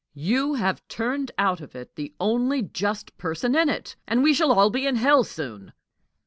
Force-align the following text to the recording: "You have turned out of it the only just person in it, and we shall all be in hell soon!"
"You 0.15 0.55
have 0.55 0.81
turned 0.87 1.29
out 1.37 1.61
of 1.61 1.75
it 1.75 1.95
the 1.95 2.15
only 2.19 2.63
just 2.63 3.15
person 3.19 3.55
in 3.55 3.69
it, 3.69 3.95
and 4.07 4.23
we 4.23 4.33
shall 4.33 4.51
all 4.51 4.71
be 4.71 4.87
in 4.87 4.95
hell 4.95 5.23
soon!" 5.23 5.73